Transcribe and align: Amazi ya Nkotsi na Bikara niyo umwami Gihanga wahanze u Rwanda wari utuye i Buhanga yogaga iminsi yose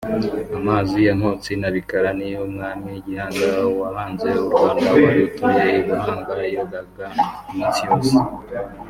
Amazi 0.57 0.97
ya 1.07 1.13
Nkotsi 1.17 1.51
na 1.61 1.69
Bikara 1.75 2.09
niyo 2.17 2.39
umwami 2.47 2.91
Gihanga 3.05 3.47
wahanze 3.79 4.29
u 4.41 4.45
Rwanda 4.49 4.87
wari 5.01 5.19
utuye 5.27 5.63
i 5.79 5.81
Buhanga 5.87 6.33
yogaga 6.55 7.05
iminsi 7.51 7.81
yose 7.87 8.15